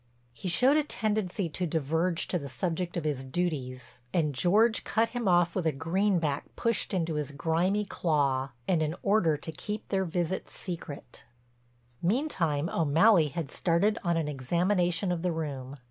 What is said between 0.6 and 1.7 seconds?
a tendency to